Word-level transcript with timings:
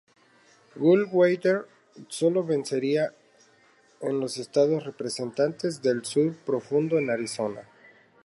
Goldwater 0.75 1.67
solo 2.09 2.43
vencería 2.43 3.13
en 4.01 4.19
los 4.19 4.37
estados 4.37 4.83
representantes 4.83 5.83
del 5.83 6.03
Sur 6.05 6.35
Profundo 6.37 6.99
y 6.99 7.03
en 7.03 7.11
Arizona. 7.11 7.61